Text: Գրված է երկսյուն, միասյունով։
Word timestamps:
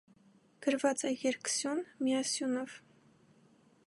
Գրված 0.67 1.03
է 1.09 1.11
երկսյուն, 1.11 1.83
միասյունով։ 2.07 2.79